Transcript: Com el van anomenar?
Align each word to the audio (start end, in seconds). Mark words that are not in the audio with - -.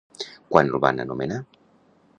Com 0.53 0.57
el 0.61 0.73
van 0.87 1.05
anomenar? 1.05 1.39